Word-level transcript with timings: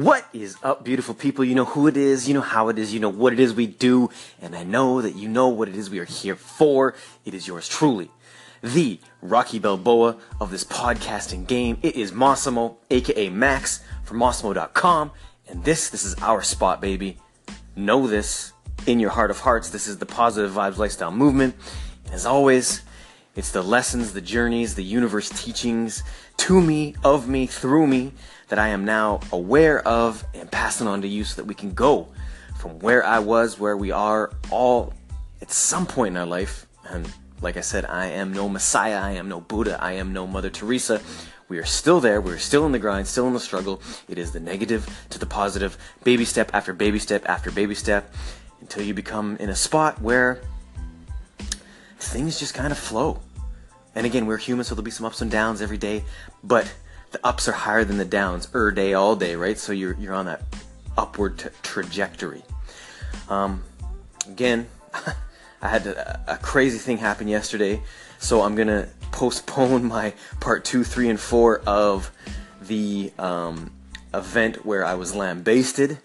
What 0.00 0.24
is 0.32 0.56
up, 0.62 0.82
beautiful 0.82 1.14
people? 1.14 1.44
You 1.44 1.54
know 1.54 1.66
who 1.66 1.86
it 1.86 1.94
is, 1.94 2.26
you 2.26 2.32
know 2.32 2.40
how 2.40 2.70
it 2.70 2.78
is, 2.78 2.94
you 2.94 3.00
know 3.00 3.10
what 3.10 3.34
it 3.34 3.38
is 3.38 3.52
we 3.52 3.66
do, 3.66 4.08
and 4.40 4.56
I 4.56 4.64
know 4.64 5.02
that 5.02 5.14
you 5.14 5.28
know 5.28 5.48
what 5.48 5.68
it 5.68 5.76
is 5.76 5.90
we 5.90 5.98
are 5.98 6.06
here 6.06 6.36
for. 6.36 6.94
It 7.26 7.34
is 7.34 7.46
yours 7.46 7.68
truly, 7.68 8.10
the 8.62 8.98
Rocky 9.20 9.58
Balboa 9.58 10.16
of 10.40 10.50
this 10.50 10.64
podcasting 10.64 11.46
game. 11.46 11.76
It 11.82 11.96
is 11.96 12.14
Massimo, 12.14 12.78
aka 12.90 13.28
Max, 13.28 13.84
from 14.02 14.16
Massimo.com, 14.16 15.10
and 15.46 15.64
this, 15.64 15.90
this 15.90 16.06
is 16.06 16.14
our 16.22 16.40
spot, 16.40 16.80
baby. 16.80 17.18
Know 17.76 18.06
this 18.06 18.54
in 18.86 19.00
your 19.00 19.10
heart 19.10 19.30
of 19.30 19.40
hearts. 19.40 19.68
This 19.68 19.86
is 19.86 19.98
the 19.98 20.06
Positive 20.06 20.50
Vibes 20.50 20.78
Lifestyle 20.78 21.12
Movement. 21.12 21.54
As 22.10 22.24
always, 22.24 22.80
it's 23.40 23.52
the 23.52 23.62
lessons, 23.62 24.12
the 24.12 24.20
journeys, 24.20 24.74
the 24.74 24.84
universe 24.84 25.30
teachings 25.30 26.02
to 26.36 26.60
me, 26.60 26.94
of 27.02 27.26
me, 27.26 27.46
through 27.46 27.86
me 27.86 28.12
that 28.48 28.58
I 28.58 28.68
am 28.68 28.84
now 28.84 29.20
aware 29.32 29.80
of 29.88 30.26
and 30.34 30.50
passing 30.50 30.86
on 30.86 31.00
to 31.00 31.08
you 31.08 31.24
so 31.24 31.36
that 31.36 31.46
we 31.46 31.54
can 31.54 31.72
go 31.72 32.08
from 32.58 32.80
where 32.80 33.02
I 33.02 33.20
was, 33.20 33.58
where 33.58 33.78
we 33.78 33.92
are, 33.92 34.30
all 34.50 34.92
at 35.40 35.50
some 35.50 35.86
point 35.86 36.16
in 36.16 36.16
our 36.18 36.26
life. 36.26 36.66
And 36.90 37.10
like 37.40 37.56
I 37.56 37.62
said, 37.62 37.86
I 37.86 38.08
am 38.08 38.34
no 38.34 38.46
Messiah, 38.46 39.00
I 39.00 39.12
am 39.12 39.30
no 39.30 39.40
Buddha, 39.40 39.78
I 39.80 39.92
am 39.92 40.12
no 40.12 40.26
Mother 40.26 40.50
Teresa. 40.50 41.00
We 41.48 41.56
are 41.56 41.64
still 41.64 41.98
there, 41.98 42.20
we're 42.20 42.36
still 42.36 42.66
in 42.66 42.72
the 42.72 42.78
grind, 42.78 43.06
still 43.06 43.26
in 43.26 43.32
the 43.32 43.40
struggle. 43.40 43.80
It 44.06 44.18
is 44.18 44.32
the 44.32 44.40
negative 44.40 44.86
to 45.08 45.18
the 45.18 45.24
positive, 45.24 45.78
baby 46.04 46.26
step 46.26 46.50
after 46.52 46.74
baby 46.74 46.98
step 46.98 47.26
after 47.26 47.50
baby 47.50 47.74
step, 47.74 48.12
until 48.60 48.82
you 48.82 48.92
become 48.92 49.38
in 49.38 49.48
a 49.48 49.56
spot 49.56 49.98
where 50.02 50.42
things 51.98 52.38
just 52.38 52.52
kind 52.52 52.70
of 52.70 52.78
flow. 52.78 53.20
And 53.94 54.06
again, 54.06 54.26
we're 54.26 54.36
human, 54.36 54.64
so 54.64 54.74
there'll 54.74 54.84
be 54.84 54.90
some 54.90 55.06
ups 55.06 55.20
and 55.20 55.30
downs 55.30 55.60
every 55.60 55.78
day, 55.78 56.04
but 56.44 56.72
the 57.10 57.20
ups 57.26 57.48
are 57.48 57.52
higher 57.52 57.84
than 57.84 57.98
the 57.98 58.04
downs, 58.04 58.48
er 58.54 58.70
day, 58.70 58.94
all 58.94 59.16
day, 59.16 59.34
right? 59.34 59.58
So 59.58 59.72
you're, 59.72 59.94
you're 59.94 60.14
on 60.14 60.26
that 60.26 60.42
upward 60.96 61.38
t- 61.38 61.48
trajectory. 61.62 62.42
Um, 63.28 63.64
again, 64.28 64.68
I 65.62 65.68
had 65.68 65.86
a, 65.86 66.20
a, 66.26 66.36
crazy 66.36 66.78
thing 66.78 66.98
happen 66.98 67.28
yesterday, 67.28 67.82
so 68.18 68.42
I'm 68.42 68.54
gonna 68.54 68.88
postpone 69.12 69.84
my 69.96 70.14
part 70.40 70.64
two, 70.64 70.84
three, 70.84 71.08
and 71.08 71.18
four 71.18 71.60
of 71.66 72.10
the 72.62 73.12
um, 73.18 73.70
event 74.14 74.64
where 74.64 74.84
I 74.84 74.94
was 74.94 75.14
lambasted 75.14 75.98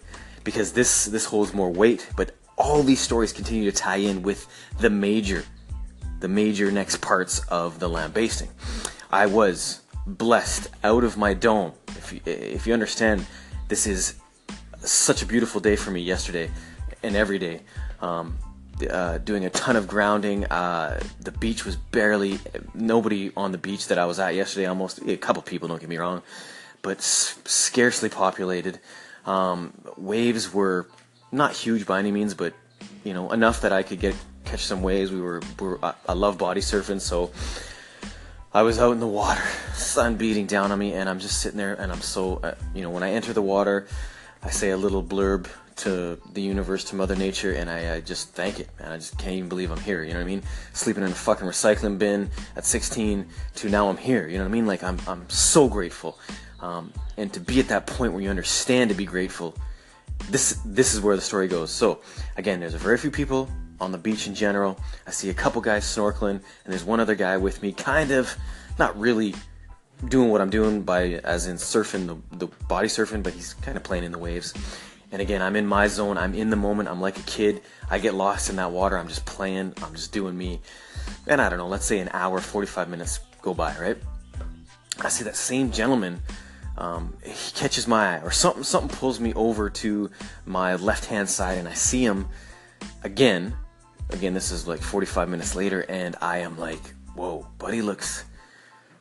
because 0.44 0.72
this 0.72 1.06
this 1.06 1.26
holds 1.26 1.54
more 1.54 1.70
weight. 1.70 2.08
But 2.16 2.34
all 2.56 2.82
these 2.82 3.00
stories 3.00 3.32
continue 3.32 3.70
to 3.70 3.76
tie 3.76 3.96
in 3.96 4.22
with 4.22 4.46
the 4.78 4.90
major 4.90 5.44
the 6.20 6.28
major 6.28 6.70
next 6.70 7.00
parts 7.00 7.40
of 7.48 7.78
the 7.78 7.88
lambasting. 7.88 8.48
I 9.10 9.26
was 9.26 9.82
blessed 10.06 10.68
out 10.84 11.04
of 11.04 11.16
my 11.16 11.34
dome. 11.34 11.72
If 11.88 12.12
you, 12.12 12.20
if 12.24 12.66
you 12.66 12.72
understand, 12.72 13.26
this 13.68 13.86
is 13.86 14.14
such 14.78 15.22
a 15.22 15.26
beautiful 15.26 15.60
day 15.60 15.76
for 15.76 15.90
me 15.90 16.00
yesterday 16.00 16.50
and 17.02 17.16
every 17.16 17.38
day. 17.38 17.60
Um, 18.00 18.36
uh, 18.90 19.18
doing 19.18 19.46
a 19.46 19.50
ton 19.50 19.76
of 19.76 19.88
grounding. 19.88 20.44
Uh, 20.44 21.00
the 21.20 21.32
beach 21.32 21.64
was 21.64 21.76
barely 21.76 22.38
nobody 22.74 23.32
on 23.36 23.52
the 23.52 23.58
beach 23.58 23.88
that 23.88 23.98
I 23.98 24.04
was 24.04 24.18
at 24.18 24.34
yesterday. 24.34 24.66
Almost 24.66 25.00
a 25.06 25.16
couple 25.16 25.42
people, 25.42 25.68
don't 25.68 25.80
get 25.80 25.88
me 25.88 25.96
wrong, 25.96 26.22
but 26.82 26.98
s- 26.98 27.38
scarcely 27.46 28.08
populated. 28.08 28.78
Um, 29.24 29.72
waves 29.96 30.52
were 30.52 30.86
not 31.32 31.52
huge 31.52 31.86
by 31.86 31.98
any 31.98 32.12
means, 32.12 32.34
but 32.34 32.52
you 33.02 33.14
know 33.14 33.32
enough 33.32 33.62
that 33.62 33.72
I 33.72 33.82
could 33.82 34.00
get 34.00 34.14
catch 34.46 34.64
some 34.64 34.82
waves. 34.82 35.10
We 35.12 35.20
were, 35.20 35.42
we 35.60 35.68
were 35.68 35.78
I 35.82 36.12
love 36.14 36.38
body 36.38 36.60
surfing, 36.60 37.00
so 37.00 37.30
I 38.54 38.62
was 38.62 38.78
out 38.78 38.92
in 38.92 39.00
the 39.00 39.06
water, 39.06 39.42
sun 39.74 40.16
beating 40.16 40.46
down 40.46 40.72
on 40.72 40.78
me, 40.78 40.94
and 40.94 41.08
I'm 41.08 41.18
just 41.18 41.40
sitting 41.40 41.58
there, 41.58 41.74
and 41.74 41.92
I'm 41.92 42.00
so 42.00 42.36
uh, 42.42 42.54
you 42.74 42.82
know 42.82 42.90
when 42.90 43.02
I 43.02 43.10
enter 43.10 43.32
the 43.32 43.42
water, 43.42 43.86
I 44.42 44.50
say 44.50 44.70
a 44.70 44.76
little 44.76 45.02
blurb 45.02 45.48
to 45.76 46.18
the 46.32 46.40
universe, 46.40 46.84
to 46.84 46.96
Mother 46.96 47.16
Nature, 47.16 47.52
and 47.52 47.68
I, 47.68 47.96
I, 47.96 48.00
just 48.00 48.30
thank 48.30 48.60
it, 48.60 48.68
man. 48.80 48.92
I 48.92 48.96
just 48.96 49.18
can't 49.18 49.34
even 49.34 49.50
believe 49.50 49.70
I'm 49.70 49.80
here. 49.80 50.02
You 50.02 50.14
know 50.14 50.20
what 50.20 50.24
I 50.24 50.26
mean? 50.26 50.42
Sleeping 50.72 51.04
in 51.04 51.10
a 51.10 51.14
fucking 51.14 51.46
recycling 51.46 51.98
bin 51.98 52.30
at 52.56 52.64
16 52.64 53.26
to 53.56 53.68
now 53.68 53.90
I'm 53.90 53.98
here. 53.98 54.26
You 54.26 54.38
know 54.38 54.44
what 54.44 54.48
I 54.48 54.52
mean? 54.52 54.66
Like 54.66 54.82
I'm 54.82 54.98
I'm 55.06 55.28
so 55.28 55.68
grateful, 55.68 56.18
um, 56.60 56.92
and 57.16 57.32
to 57.34 57.40
be 57.40 57.60
at 57.60 57.68
that 57.68 57.86
point 57.86 58.12
where 58.12 58.22
you 58.22 58.30
understand 58.30 58.90
to 58.90 58.96
be 58.96 59.04
grateful. 59.04 59.54
This 60.30 60.60
this 60.64 60.94
is 60.94 61.02
where 61.02 61.14
the 61.14 61.20
story 61.20 61.46
goes. 61.46 61.70
So 61.70 62.00
again, 62.38 62.58
there's 62.58 62.72
a 62.72 62.78
very 62.78 62.96
few 62.96 63.10
people 63.10 63.50
on 63.80 63.92
the 63.92 63.98
beach 63.98 64.26
in 64.26 64.34
general. 64.34 64.78
I 65.06 65.10
see 65.10 65.30
a 65.30 65.34
couple 65.34 65.60
guys 65.60 65.84
snorkeling, 65.84 66.30
and 66.30 66.42
there's 66.66 66.84
one 66.84 67.00
other 67.00 67.14
guy 67.14 67.36
with 67.36 67.62
me, 67.62 67.72
kind 67.72 68.10
of 68.10 68.36
not 68.78 68.98
really 68.98 69.34
doing 70.08 70.30
what 70.30 70.40
I'm 70.40 70.50
doing 70.50 70.82
by 70.82 71.20
as 71.24 71.46
in 71.46 71.56
surfing 71.56 72.06
the, 72.06 72.36
the 72.36 72.46
body 72.68 72.88
surfing, 72.88 73.22
but 73.22 73.32
he's 73.32 73.54
kind 73.54 73.76
of 73.76 73.82
playing 73.82 74.04
in 74.04 74.12
the 74.12 74.18
waves. 74.18 74.52
And 75.12 75.22
again, 75.22 75.40
I'm 75.40 75.56
in 75.56 75.66
my 75.66 75.86
zone. 75.86 76.18
I'm 76.18 76.34
in 76.34 76.50
the 76.50 76.56
moment. 76.56 76.88
I'm 76.88 77.00
like 77.00 77.18
a 77.18 77.22
kid. 77.22 77.62
I 77.90 77.98
get 77.98 78.14
lost 78.14 78.50
in 78.50 78.56
that 78.56 78.72
water. 78.72 78.98
I'm 78.98 79.08
just 79.08 79.24
playing. 79.24 79.72
I'm 79.82 79.94
just 79.94 80.12
doing 80.12 80.36
me. 80.36 80.60
And 81.26 81.40
I 81.40 81.48
don't 81.48 81.58
know. 81.58 81.68
Let's 81.68 81.86
say 81.86 82.00
an 82.00 82.10
hour, 82.12 82.40
45 82.40 82.88
minutes 82.88 83.20
go 83.40 83.54
by, 83.54 83.76
right? 83.78 83.96
I 85.00 85.08
see 85.08 85.24
that 85.24 85.36
same 85.36 85.70
gentleman. 85.70 86.20
Um, 86.76 87.16
he 87.24 87.52
catches 87.52 87.86
my 87.86 88.16
eye, 88.16 88.20
or 88.22 88.30
something. 88.30 88.64
Something 88.64 88.96
pulls 88.96 89.20
me 89.20 89.32
over 89.34 89.70
to 89.70 90.10
my 90.44 90.76
left 90.76 91.06
hand 91.06 91.30
side, 91.30 91.58
and 91.58 91.68
I 91.68 91.74
see 91.74 92.04
him 92.04 92.28
again 93.02 93.54
again, 94.10 94.34
this 94.34 94.50
is 94.50 94.66
like 94.66 94.80
45 94.80 95.28
minutes 95.28 95.54
later, 95.54 95.84
and 95.88 96.16
I 96.20 96.38
am 96.38 96.58
like, 96.58 96.82
whoa, 97.14 97.46
buddy 97.58 97.82
looks. 97.82 98.24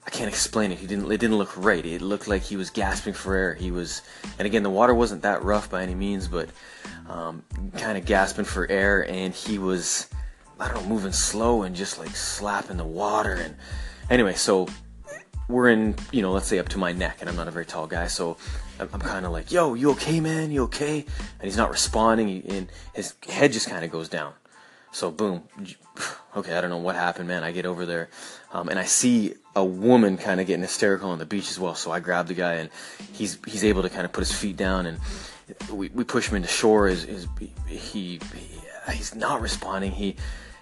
I 0.08 0.12
can't 0.12 0.30
explain 0.30 0.72
it. 0.72 0.78
He 0.78 0.86
didn't. 0.86 1.12
It 1.12 1.20
didn't 1.20 1.38
look 1.38 1.56
right. 1.58 1.84
It 1.84 2.02
looked 2.02 2.28
like 2.28 2.44
he 2.44 2.58
was 2.58 2.70
gasping 2.70 3.14
for 3.14 3.36
air. 3.36 3.54
He 3.56 3.72
was, 3.72 4.04
and 4.38 4.46
again, 4.46 4.62
the 4.62 4.70
water 4.70 4.94
wasn't 4.94 5.24
that 5.24 5.44
rough 5.44 5.70
by 5.70 5.82
any 5.82 5.96
means, 5.96 6.28
but 6.28 6.50
um, 7.10 7.44
kind 7.78 7.98
of 7.98 8.06
gasping 8.06 8.46
for 8.46 8.70
air, 8.70 9.10
and 9.10 9.34
he 9.34 9.58
was, 9.58 10.08
I 10.60 10.68
don't 10.68 10.84
know, 10.84 10.90
moving 10.90 11.12
slow 11.12 11.64
and 11.64 11.76
just 11.76 11.98
like 11.98 12.16
slapping 12.16 12.78
the 12.78 12.86
water. 12.86 13.34
And 13.34 13.56
anyway, 14.10 14.36
so 14.36 14.68
we're 15.48 15.70
in, 15.70 15.96
you 16.12 16.22
know, 16.22 16.32
let's 16.32 16.48
say 16.48 16.60
up 16.60 16.70
to 16.70 16.78
my 16.78 16.92
neck, 16.92 17.18
and 17.22 17.30
I'm 17.30 17.36
not 17.36 17.48
a 17.48 17.52
very 17.52 17.66
tall 17.66 17.88
guy, 17.88 18.06
so 18.06 18.38
I'm, 18.80 18.90
I'm 18.94 19.02
kind 19.02 19.26
of 19.26 19.32
like, 19.32 19.52
"Yo, 19.52 19.74
you 19.74 19.92
okay, 19.92 20.20
man? 20.20 20.52
You 20.52 20.64
okay?" 20.64 21.00
And 21.00 21.44
he's 21.44 21.58
not 21.58 21.72
responding, 21.72 22.44
and 22.48 22.68
his 22.94 23.16
head 23.28 23.54
just 23.54 23.70
kind 23.70 23.84
of 23.84 23.90
goes 23.92 24.08
down. 24.08 24.34
So 24.96 25.12
boom, 25.12 25.44
okay, 26.38 26.58
I 26.58 26.62
don't 26.62 26.70
know 26.70 26.78
what 26.78 26.96
happened, 26.96 27.28
man. 27.28 27.44
I 27.44 27.52
get 27.52 27.66
over 27.66 27.86
there, 27.86 28.08
um, 28.54 28.70
and 28.70 28.80
I 28.80 28.86
see 28.86 29.34
a 29.54 29.64
woman 29.64 30.16
kind 30.16 30.40
of 30.40 30.48
getting 30.48 30.62
hysterical 30.62 31.10
on 31.10 31.20
the 31.20 31.26
beach 31.26 31.50
as 31.52 31.60
well. 31.60 31.76
So 31.76 31.92
I 31.92 32.00
grab 32.00 32.28
the 32.28 32.34
guy, 32.34 32.54
and 32.54 32.70
he's 33.12 33.38
he's 33.46 33.66
able 33.66 33.82
to 33.82 33.90
kind 33.90 34.06
of 34.06 34.14
put 34.14 34.22
his 34.22 34.32
feet 34.32 34.56
down, 34.56 34.86
and 34.86 35.00
we, 35.70 35.90
we 35.90 36.06
push 36.06 36.30
him 36.30 36.38
into 36.38 36.48
shore. 36.48 36.88
Is 36.88 37.04
is 37.04 37.28
he, 37.38 37.52
he 37.68 38.20
he's 38.90 39.14
not 39.14 39.42
responding. 39.42 39.92
He 39.92 40.16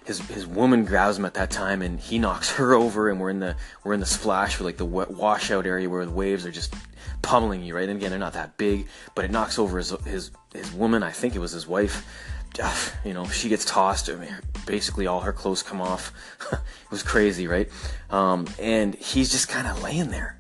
his 0.04 0.20
his 0.30 0.48
woman 0.48 0.84
grabs 0.84 1.20
him 1.20 1.26
at 1.26 1.36
that 1.36 1.52
time, 1.52 1.84
and 1.84 2.00
he 2.00 2.18
knocks 2.18 2.50
her 2.54 2.74
over, 2.74 3.12
and 3.12 3.20
we're 3.20 3.30
in 3.30 3.40
the 3.40 3.56
we're 3.84 3.94
in 3.94 4.00
the 4.00 4.08
splash 4.08 4.56
for 4.56 4.64
like 4.64 4.78
the 4.78 4.86
washout 4.86 5.68
area 5.68 5.88
where 5.88 6.08
the 6.08 6.12
waves 6.12 6.44
are 6.48 6.52
just 6.52 6.74
pummeling 7.22 7.62
you, 7.62 7.76
right? 7.76 7.88
And 7.88 8.00
again, 8.00 8.10
they're 8.10 8.18
not 8.18 8.34
that 8.34 8.58
big, 8.58 8.88
but 9.14 9.26
it 9.26 9.30
knocks 9.30 9.60
over 9.60 9.78
his 9.78 9.92
his 10.08 10.32
his 10.56 10.74
woman. 10.74 11.04
I 11.04 11.12
think 11.12 11.36
it 11.36 11.40
was 11.40 11.52
his 11.52 11.68
wife 11.68 12.04
you 13.06 13.14
know, 13.14 13.26
she 13.28 13.50
gets 13.50 13.66
tossed. 13.66 14.10
I 14.10 14.16
mean, 14.16 14.36
basically 14.66 15.08
all 15.08 15.22
her 15.22 15.34
clothes 15.34 15.64
come 15.64 15.82
off. 15.82 16.12
it 16.52 16.60
was 16.92 17.04
crazy, 17.04 17.48
right? 17.48 17.70
Um, 18.10 18.48
and 18.60 18.96
he's 18.96 19.32
just 19.32 19.50
kind 19.50 19.68
of 19.68 19.82
laying 19.82 20.10
there. 20.10 20.38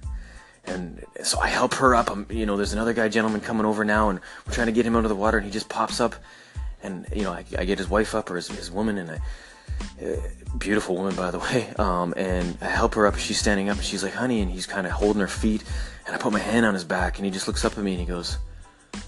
And 0.65 1.03
so 1.23 1.39
I 1.39 1.47
help 1.47 1.73
her 1.75 1.93
up. 1.93 2.09
I'm, 2.09 2.25
you 2.29 2.45
know, 2.45 2.55
there's 2.55 2.73
another 2.73 2.93
guy, 2.93 3.09
gentleman, 3.09 3.41
coming 3.41 3.65
over 3.65 3.83
now, 3.83 4.09
and 4.09 4.19
we're 4.47 4.53
trying 4.53 4.67
to 4.67 4.73
get 4.73 4.85
him 4.85 4.95
out 4.95 5.03
of 5.03 5.09
the 5.09 5.15
water, 5.15 5.37
and 5.37 5.45
he 5.45 5.51
just 5.51 5.67
pops 5.67 5.99
up. 5.99 6.15
And 6.81 7.05
you 7.13 7.23
know, 7.23 7.31
I, 7.31 7.43
I 7.57 7.65
get 7.65 7.77
his 7.77 7.89
wife 7.89 8.15
up 8.15 8.29
or 8.31 8.37
his, 8.37 8.47
his 8.47 8.71
woman, 8.71 8.97
and 8.97 9.11
I, 9.11 9.19
uh, 10.05 10.15
beautiful 10.57 10.95
woman, 10.95 11.15
by 11.15 11.31
the 11.31 11.39
way. 11.39 11.67
Um, 11.77 12.13
and 12.15 12.57
I 12.61 12.67
help 12.67 12.95
her 12.95 13.07
up. 13.07 13.17
She's 13.17 13.37
standing 13.39 13.69
up, 13.69 13.77
and 13.77 13.85
she's 13.85 14.03
like, 14.03 14.13
"Honey," 14.13 14.41
and 14.41 14.49
he's 14.49 14.65
kind 14.65 14.87
of 14.87 14.93
holding 14.93 15.19
her 15.19 15.27
feet. 15.27 15.63
And 16.05 16.15
I 16.15 16.17
put 16.17 16.31
my 16.31 16.39
hand 16.39 16.65
on 16.65 16.73
his 16.73 16.85
back, 16.85 17.17
and 17.17 17.25
he 17.25 17.31
just 17.31 17.47
looks 17.47 17.65
up 17.65 17.77
at 17.77 17.83
me, 17.83 17.91
and 17.91 17.99
he 17.99 18.05
goes, 18.05 18.37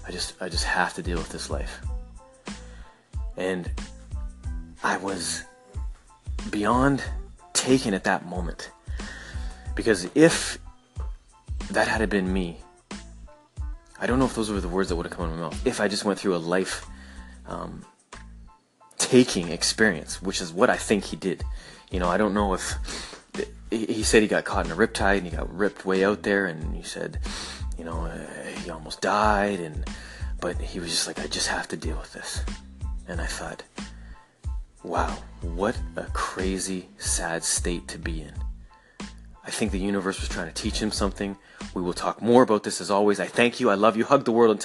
"I 0.06 0.10
just, 0.10 0.34
I 0.42 0.50
just 0.50 0.64
have 0.64 0.92
to 0.94 1.02
deal 1.02 1.16
with 1.16 1.30
this 1.30 1.48
life." 1.48 1.80
And 3.36 3.70
I 4.82 4.96
was 4.98 5.44
beyond 6.50 7.02
taken 7.52 7.94
at 7.94 8.04
that 8.04 8.26
moment. 8.26 8.70
Because 9.74 10.08
if 10.14 10.58
that 11.70 11.88
had 11.88 12.08
been 12.08 12.32
me, 12.32 12.58
I 14.00 14.06
don't 14.06 14.18
know 14.18 14.26
if 14.26 14.34
those 14.34 14.50
were 14.50 14.60
the 14.60 14.68
words 14.68 14.88
that 14.88 14.96
would 14.96 15.06
have 15.06 15.12
come 15.12 15.26
out 15.26 15.32
of 15.32 15.36
my 15.36 15.42
mouth. 15.42 15.66
If 15.66 15.80
I 15.80 15.88
just 15.88 16.04
went 16.04 16.18
through 16.18 16.36
a 16.36 16.38
life 16.38 16.86
um, 17.46 17.84
taking 18.98 19.48
experience, 19.48 20.20
which 20.20 20.40
is 20.40 20.52
what 20.52 20.70
I 20.70 20.76
think 20.76 21.04
he 21.04 21.16
did. 21.16 21.44
You 21.90 22.00
know, 22.00 22.08
I 22.08 22.16
don't 22.16 22.34
know 22.34 22.54
if 22.54 22.74
he 23.70 24.02
said 24.02 24.22
he 24.22 24.28
got 24.28 24.44
caught 24.44 24.66
in 24.66 24.72
a 24.72 24.76
riptide 24.76 25.18
and 25.18 25.26
he 25.26 25.30
got 25.30 25.52
ripped 25.54 25.84
way 25.84 26.04
out 26.04 26.22
there, 26.22 26.46
and 26.46 26.74
he 26.74 26.82
said, 26.82 27.18
you 27.78 27.84
know, 27.84 28.04
uh, 28.04 28.18
he 28.62 28.70
almost 28.70 29.00
died, 29.00 29.60
and 29.60 29.88
but 30.40 30.60
he 30.60 30.80
was 30.80 30.90
just 30.90 31.06
like, 31.06 31.18
I 31.18 31.26
just 31.26 31.48
have 31.48 31.68
to 31.68 31.76
deal 31.76 31.96
with 31.96 32.12
this. 32.12 32.44
And 33.08 33.20
I 33.20 33.26
thought, 33.26 33.62
wow, 34.82 35.16
what 35.40 35.78
a 35.96 36.04
crazy, 36.12 36.88
sad 36.98 37.44
state 37.44 37.86
to 37.88 37.98
be 37.98 38.22
in. 38.22 38.32
I 39.44 39.50
think 39.50 39.70
the 39.70 39.78
universe 39.78 40.20
was 40.20 40.28
trying 40.28 40.48
to 40.48 40.62
teach 40.62 40.82
him 40.82 40.90
something. 40.90 41.36
We 41.72 41.82
will 41.82 41.92
talk 41.92 42.20
more 42.20 42.42
about 42.42 42.64
this 42.64 42.80
as 42.80 42.90
always. 42.90 43.20
I 43.20 43.26
thank 43.26 43.60
you. 43.60 43.70
I 43.70 43.74
love 43.74 43.96
you. 43.96 44.04
Hug 44.04 44.24
the 44.24 44.32
world. 44.32 44.50